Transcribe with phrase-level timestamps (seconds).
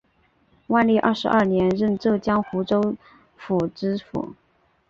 [0.65, 2.97] 万历二十二年任浙江湖州
[3.37, 4.33] 府知府。